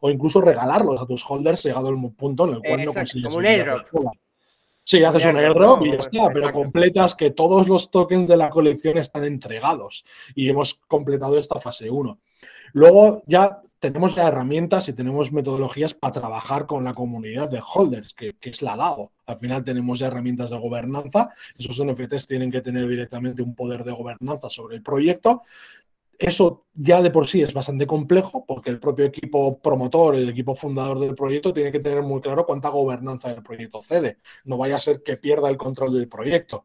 [0.00, 3.24] O incluso regalarlos a tus holders llegado el punto en el cual no consigues.
[3.24, 3.86] Como un airdrop.
[4.84, 8.48] Sí, haces un airdrop y ya está, pero completas que todos los tokens de la
[8.48, 12.18] colección están entregados y hemos completado esta fase 1.
[12.72, 18.14] Luego ya tenemos ya herramientas y tenemos metodologías para trabajar con la comunidad de holders,
[18.14, 19.12] que, es la DAO.
[19.26, 21.32] Al final tenemos ya herramientas de gobernanza.
[21.56, 25.42] Esos NFTs tienen que tener directamente un poder de gobernanza sobre el proyecto.
[26.18, 30.56] Eso ya de por sí es bastante complejo porque el propio equipo promotor, el equipo
[30.56, 34.18] fundador del proyecto tiene que tener muy claro cuánta gobernanza del proyecto cede.
[34.44, 36.64] No vaya a ser que pierda el control del proyecto.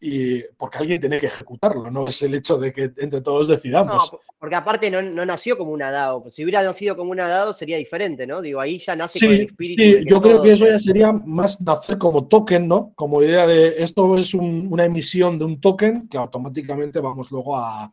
[0.00, 4.12] Y porque alguien tiene que ejecutarlo, no es el hecho de que entre todos decidamos.
[4.12, 6.30] No, porque aparte no, nació como una DAO.
[6.30, 8.40] Si hubiera nacido como una DAO sería diferente, ¿no?
[8.40, 9.82] Digo, ahí ya nace con el espíritu.
[9.82, 12.92] Sí, yo creo que eso ya sería más nacer como token, ¿no?
[12.94, 17.92] Como idea de esto es una emisión de un token que automáticamente vamos luego a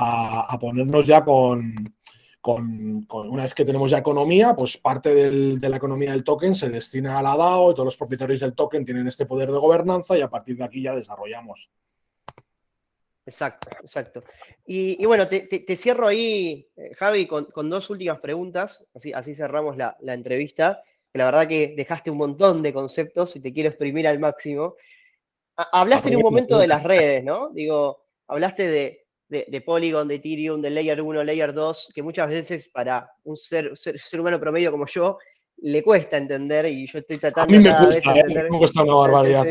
[0.00, 1.74] a, ponernos ya con,
[2.44, 7.18] una vez que tenemos ya economía, pues parte de la economía del token se destina
[7.18, 10.20] a la DAO y todos los propietarios del token tienen este poder de gobernanza y
[10.20, 11.70] a partir de aquí ya desarrollamos.
[13.26, 14.24] Exacto, exacto.
[14.64, 19.96] Y, bueno, te, cierro ahí, eh, Javi, con, dos últimas preguntas, así, así cerramos la,
[20.00, 20.82] entrevista,
[21.12, 24.76] que la verdad que dejaste un montón de conceptos y te quiero exprimir al máximo.
[25.56, 27.50] Hablaste en un momento de las redes, ¿no?
[27.50, 32.68] Digo, hablaste de, de, Polygon, de Ethereum, de Layer 1, Layer 2, que muchas veces
[32.68, 35.18] para un ser, ser, humano promedio como yo,
[35.58, 38.48] le cuesta entender y yo estoy tratando a mí me vez ¿eh?
[38.48, 39.46] me cuesta una barbaridad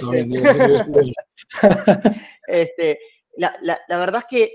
[2.47, 2.99] este,
[3.35, 4.51] la, la, verdad es que,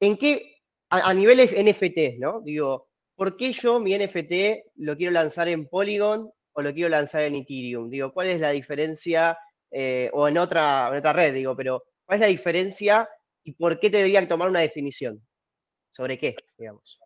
[0.00, 0.56] ¿en qué,
[0.90, 2.40] a, nivel NFT, ¿no?
[2.40, 7.22] Digo, ¿por qué yo mi NFT lo quiero lanzar en Polygon o lo quiero lanzar
[7.22, 7.90] en Ethereum?
[7.90, 9.36] Digo, ¿cuál es la diferencia?
[9.70, 13.08] Eh, o en otra, en otra red, digo, pero ¿cuál es la diferencia
[13.44, 15.22] y por qué te deberían tomar una definición.
[15.90, 16.98] ¿Sobre qué, digamos?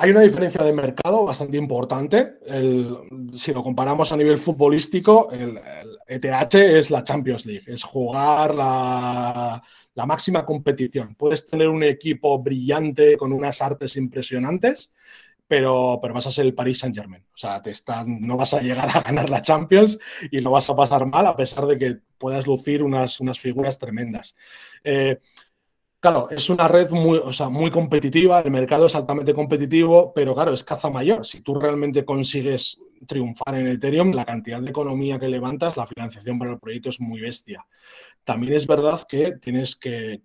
[0.00, 2.34] Hay una diferencia de mercado bastante importante.
[3.36, 5.58] si lo comparamos a nivel futbolístico, el,
[6.06, 9.60] ETH es la Champions League, es jugar la,
[10.06, 11.16] máxima competición.
[11.16, 14.92] Puedes tener un equipo brillante con unas artes impresionantes,
[15.48, 17.24] pero, pero vas a ser el Paris Saint Germain.
[17.34, 17.72] O sea, te
[18.06, 19.98] no vas a llegar a ganar la Champions
[20.30, 23.80] y lo vas a pasar mal a pesar de que puedas lucir unas, unas figuras
[23.80, 24.36] tremendas.
[24.84, 25.18] Eh,
[26.00, 30.32] Claro, es una red muy, o sea, muy competitiva, el mercado es altamente competitivo, pero
[30.32, 31.26] claro, es caza mayor.
[31.26, 36.38] Si tú realmente consigues triunfar en Ethereum, la cantidad de economía que levantas, la financiación
[36.38, 37.66] para el proyecto es muy bestia.
[38.28, 40.20] También es verdad que tienes que,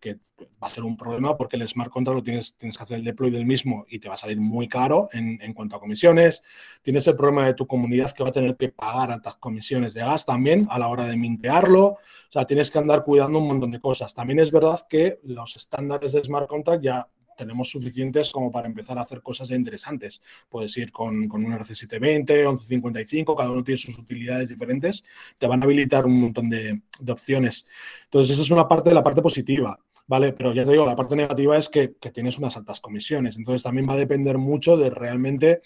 [0.61, 3.05] va a ser un problema porque el smart contract lo tienes, tienes que hacer el
[3.05, 6.43] deploy del mismo y te va a salir muy caro en, en, cuanto a comisiones.
[6.81, 10.01] Tienes el problema de tu comunidad que va a tener que pagar altas comisiones de
[10.01, 11.85] gas también a la hora de mintearlo.
[11.85, 11.97] O
[12.29, 14.13] sea, tienes que andar cuidando un montón de cosas.
[14.13, 18.97] También es verdad que los estándares de smart contract ya tenemos suficientes como para empezar
[18.97, 20.21] a hacer cosas interesantes.
[20.49, 25.03] Puedes ir con, con un RC720, 1155, cada uno tiene sus utilidades diferentes,
[25.37, 27.67] te van a habilitar un montón de, de opciones.
[28.05, 29.79] Entonces, esa es una parte de la parte positiva.
[30.07, 30.33] ¿vale?
[30.33, 33.37] Pero ya te digo, la parte negativa es que, que, tienes unas altas comisiones.
[33.37, 35.61] Entonces también va a depender mucho de realmente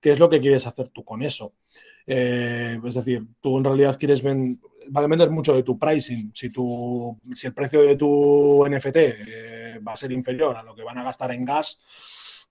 [0.00, 1.54] qué es lo que quieres hacer tú con eso.
[2.06, 4.58] Eh, es decir, tú en realidad quieres vender,
[4.94, 6.32] va a depender mucho de tu pricing.
[6.34, 10.74] Si, tu, si el precio de tu NFT eh, va a ser inferior a lo
[10.74, 11.82] que van a gastar en gas,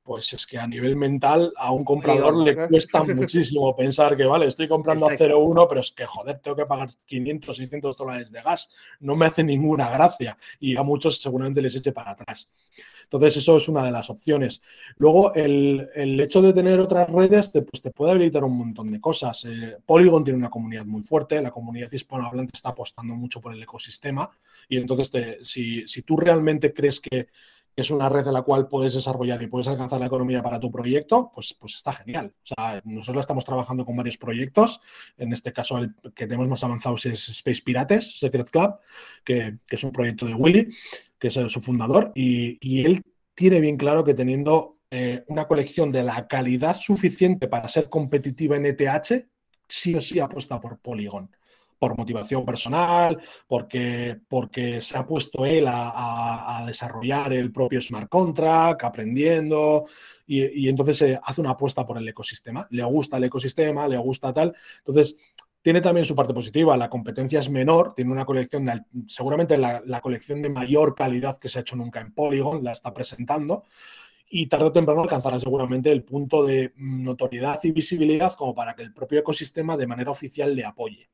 [0.03, 4.47] pues es que a nivel mental a un comprador le cuesta muchísimo pensar que, vale,
[4.47, 8.41] estoy comprando a 0,1, pero es que, joder, tengo que pagar 500, 600 dólares de
[8.41, 8.71] gas.
[8.99, 12.51] No me hace ninguna gracia y a muchos seguramente les eche para atrás.
[13.03, 14.61] Entonces, eso es una de las opciones.
[14.97, 18.99] Luego, el, hecho de tener otras redes te, pues, te puede habilitar un montón de
[18.99, 19.45] cosas.
[19.45, 23.63] Eh, Polygon tiene una comunidad muy fuerte, la comunidad hispanohablante está apostando mucho por el
[23.63, 24.29] ecosistema
[24.67, 25.11] y entonces,
[25.43, 27.27] si, si tú realmente crees que
[27.75, 30.71] es una red en la cual puedes desarrollar y puedes alcanzar la economía para tu
[30.71, 32.33] proyecto, pues, pues está genial.
[32.43, 34.79] O sea, nosotros estamos trabajando con varios proyectos.
[35.17, 38.75] En este caso, el que tenemos más avanzados es Space Pirates, Secret Club,
[39.23, 40.69] que, es un proyecto de Willy,
[41.17, 43.01] que es su fundador, y, él
[43.35, 48.57] tiene bien claro que teniendo eh, una colección de la calidad suficiente para ser competitiva
[48.57, 49.27] en ETH,
[49.67, 51.29] sí o sí apuesta por Polygon.
[51.77, 58.83] Por motivación personal, porque, porque se ha puesto él a, desarrollar el propio smart contract,
[58.83, 59.85] aprendiendo,
[60.25, 62.67] y, entonces eh, hace una apuesta por el ecosistema.
[62.71, 64.55] Le gusta el ecosistema, le gusta tal.
[64.79, 65.17] Entonces,
[65.61, 66.77] tiene también su parte positiva.
[66.77, 68.69] La competencia es menor, tiene una colección,
[69.07, 72.73] seguramente la, la, colección de mayor calidad que se ha hecho nunca en Polygon, la
[72.73, 73.63] está presentando.
[74.29, 78.83] Y tarde o temprano alcanzará seguramente el punto de notoriedad y visibilidad como para que
[78.83, 81.09] el propio ecosistema de manera oficial le apoye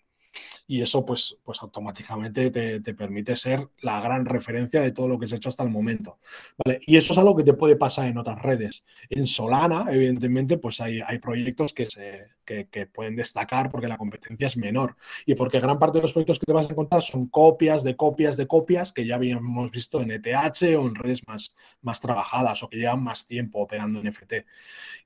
[0.70, 5.26] y eso pues, pues automáticamente te, permite ser la gran referencia de todo lo que
[5.26, 6.20] se ha hecho hasta el momento.
[6.64, 6.80] ¿vale?
[6.86, 8.86] Y eso es algo que te puede pasar en otras redes.
[9.10, 14.46] En Solana, evidentemente, pues hay, hay proyectos que, se, que, pueden destacar porque la competencia
[14.46, 14.96] es menor
[15.26, 17.96] y porque gran parte de los proyectos que te vas a encontrar son copias de
[17.96, 22.62] copias de copias que ya habíamos visto en ETH o en redes más, más trabajadas
[22.62, 24.34] o que llevan más tiempo operando en NFT.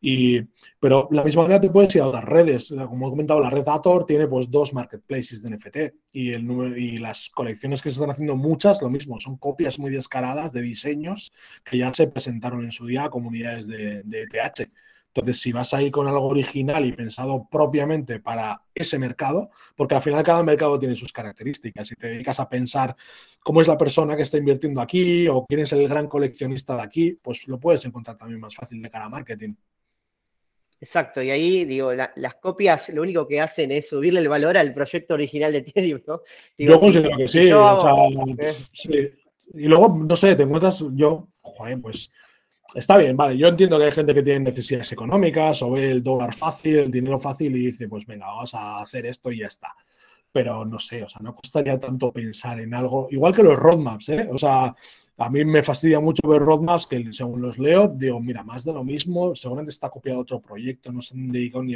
[0.01, 0.41] Y,
[0.77, 2.75] pero la misma manera te puedes ir a otras redes.
[2.89, 5.77] Como he comentado, la red Ator tiene pues dos marketplaces de NFT
[6.11, 9.79] y, el número, y las colecciones que se están haciendo muchas, lo mismo, son copias
[9.79, 11.31] muy descaradas de diseños
[11.63, 14.69] que ya se presentaron en su día a comunidades de, de ETH.
[15.15, 20.01] Entonces, si vas ahí con algo original y pensado propiamente para ese mercado, porque al
[20.01, 22.95] final cada mercado tiene sus características, y te dedicas a pensar
[23.43, 26.81] cómo es la persona que está invirtiendo aquí o quién es el gran coleccionista de
[26.81, 29.53] aquí, pues lo puedes encontrar también más fácil de cara a marketing.
[30.83, 34.73] Exacto, y ahí digo, las copias lo único que hacen es subirle el valor al
[34.73, 36.23] proyecto original de Ethereum, ¿no?
[36.57, 38.53] yo considero que sí, eh.
[38.73, 38.89] sí,
[39.53, 42.11] Y luego, no sé, te encuentras, yo, joder, pues
[42.75, 46.03] está bien, vale, yo entiendo que hay gente que tiene necesidades económicas o ve el
[46.03, 49.47] dólar fácil, el dinero fácil y dice, pues venga, vamos a hacer esto y ya
[49.47, 49.73] está.
[50.33, 54.09] Pero no sé, o sea, no costaría tanto pensar en algo, igual que los roadmaps,
[54.09, 54.27] ¿eh?
[54.29, 54.75] O sea,
[55.17, 58.73] a mí me fastidia mucho ver roadmaps que según los leo, digo, mira, más de
[58.73, 61.75] lo mismo, seguramente está copiado otro proyecto, no se han dedicado ni,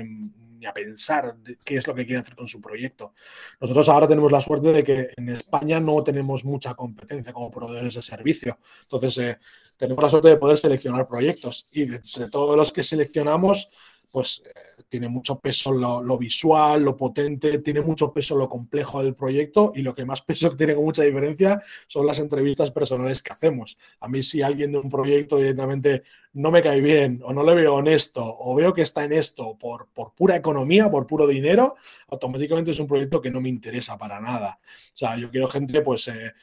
[0.65, 3.13] a pensar qué es lo que quieren hacer con su proyecto.
[3.61, 7.93] Nosotros ahora tenemos la suerte de que en España no tenemos mucha competencia como proveedores
[7.93, 8.57] de servicio.
[8.81, 9.37] Entonces, eh,
[9.77, 13.69] tenemos la suerte de poder seleccionar proyectos y de todos los que seleccionamos,
[14.09, 19.15] pues eh, tiene mucho peso lo, visual, lo potente, tiene mucho peso lo complejo del
[19.15, 23.33] proyecto y lo que más peso tiene con mucha diferencia son las entrevistas personales que
[23.33, 23.77] hacemos.
[23.99, 27.55] A mí si alguien de un proyecto directamente no me cae bien o no le
[27.55, 31.75] veo honesto o veo que está en esto por, por pura economía, por puro dinero,
[32.07, 34.59] automáticamente es un proyecto que no me interesa para nada.
[34.93, 36.07] O sea, yo quiero gente pues...
[36.07, 36.33] Eh,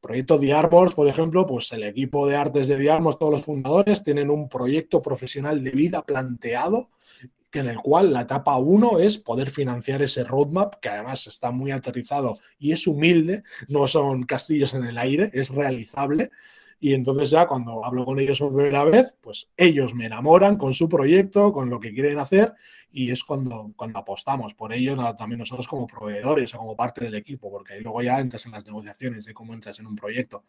[0.00, 4.30] proyecto Diarmos, por ejemplo, pues el equipo de artes de Diarmos, todos los fundadores, tienen
[4.30, 6.90] un proyecto profesional de vida planteado
[7.52, 11.70] en el cual la etapa 1 es poder financiar ese roadmap, que además está muy
[11.70, 16.30] aterrizado y es humilde, no son castillos en el aire, es realizable.
[16.80, 20.74] Y entonces ya cuando hablo con ellos por primera vez, pues ellos me enamoran con
[20.74, 22.54] su proyecto, con lo que quieren hacer
[22.90, 27.14] y es cuando, cuando apostamos por ellos también nosotros como proveedores o como parte del
[27.14, 30.44] equipo, porque luego ya entras en las negociaciones de cómo entras en un proyecto.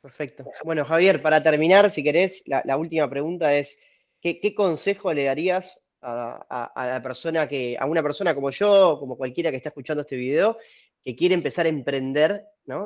[0.00, 0.44] Perfecto.
[0.64, 3.78] Bueno, Javier, para terminar, si querés, la, última pregunta es,
[4.20, 9.16] ¿qué, ¿qué, consejo le darías a, la persona que, a una persona como yo, como
[9.16, 10.58] cualquiera que está escuchando este video,
[11.04, 12.44] que quiere empezar a emprender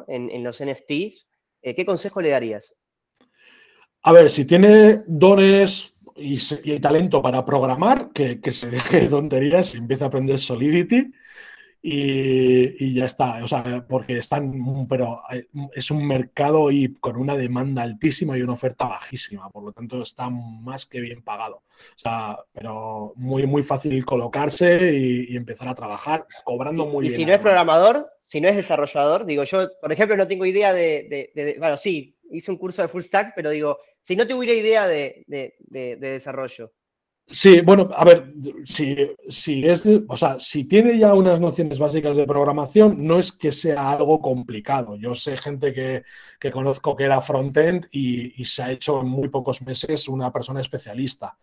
[0.09, 1.27] en, los NFTs,
[1.63, 2.77] eh, ¿qué consejo le darías?
[4.03, 6.39] A ver, si tiene dones y,
[6.81, 11.13] talento para programar, que, que, se deje de tonterías y empiece a aprender Solidity
[11.87, 15.23] y, ya está, o sea, porque están, pero
[15.75, 20.03] es un mercado y con una demanda altísima y una oferta bajísima, por lo tanto
[20.03, 21.57] está más que bien pagado.
[21.57, 27.13] O sea, pero muy, muy fácil colocarse y, empezar a trabajar cobrando muy bien.
[27.13, 30.47] Y si no es programador, si no es desarrollador, digo, yo, por ejemplo, no tengo
[30.47, 34.27] idea de, de bueno, sí, hice un curso de full stack, pero digo, si no
[34.27, 35.25] tuviera idea de,
[35.67, 36.73] desarrollo,
[37.27, 38.33] Sí, bueno, a ver,
[38.65, 38.97] si,
[39.29, 43.51] si, es, o sea, si tiene ya unas nociones básicas de programación, no es que
[43.51, 44.97] sea algo complicado.
[44.97, 46.05] Yo sé gente que,
[46.39, 50.31] que conozco que era frontend y, y, se ha hecho en muy pocos meses una
[50.31, 51.37] persona especialista.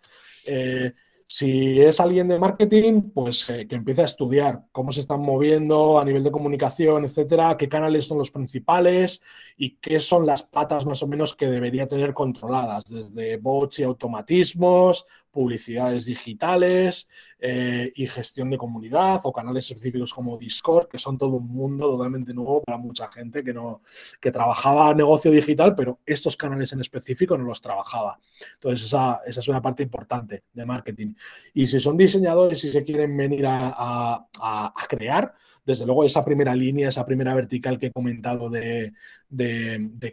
[0.48, 0.94] Eh,
[1.34, 5.98] si es alguien de marketing, pues eh, que empiece a estudiar cómo se están moviendo
[5.98, 9.24] a nivel de comunicación, etcétera, qué canales son los principales
[9.56, 13.84] y qué son las patas más o menos que debería tener controladas, desde bots y
[13.84, 17.08] automatismos, publicidades digitales
[17.40, 21.90] eh, y gestión de comunidad o canales específicos como Discord, que son todo un mundo
[21.90, 23.82] totalmente nuevo para mucha gente que no
[24.20, 28.20] que trabajaba negocio digital, pero estos canales en específico no los trabajaba.
[28.56, 31.14] Entonces, esa, esa es una parte importante de marketing.
[31.54, 35.34] Y si son diseñadores y se quieren venir a, a, crear,
[35.64, 38.94] desde luego esa primera línea, esa primera vertical que he comentado de,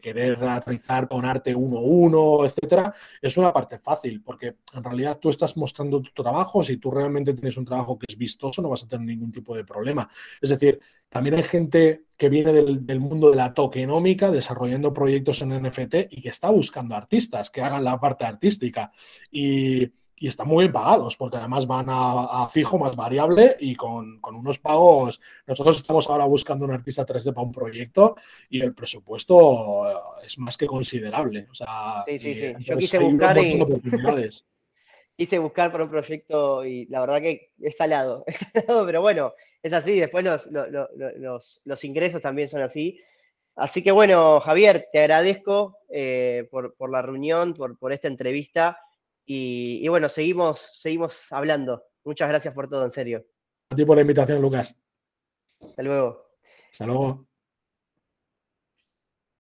[0.03, 5.57] querer aterrizar con arte 1-1, etcétera, es una parte fácil, porque en realidad tú estás
[5.57, 8.88] mostrando tu trabajo, si tú realmente tienes un trabajo que es vistoso, no vas a
[8.88, 10.09] tener ningún tipo de problema.
[10.40, 15.40] Es decir, también hay gente que viene del, del, mundo de la tokenómica, desarrollando proyectos
[15.40, 18.92] en NFT y que está buscando artistas que hagan la parte artística.
[19.30, 19.90] Y
[20.20, 24.58] y están muy bien pagados, porque además van a, fijo más variable y con, unos
[24.58, 25.20] pagos.
[25.46, 28.16] Nosotros estamos ahora buscando un artista 3D para un proyecto
[28.48, 31.46] y el presupuesto eh, es más que considerable.
[31.50, 32.54] O sea, sí, sí, sí.
[32.60, 33.62] Yo quise buscar y...
[35.16, 39.34] quise buscar para un proyecto y la verdad que es salado, es salado, pero bueno,
[39.62, 39.98] es así.
[39.98, 43.00] Después los, los, los, ingresos también son así.
[43.56, 48.78] Así que bueno, Javier, te agradezco eh, por, por, la reunión, por, por esta entrevista.
[49.30, 51.84] Y, bueno, seguimos, seguimos hablando.
[52.02, 53.26] Muchas gracias por todo, en serio.
[53.68, 54.74] A ti por la invitación, Lucas.
[55.60, 56.30] Hasta luego.
[56.72, 57.27] Hasta luego.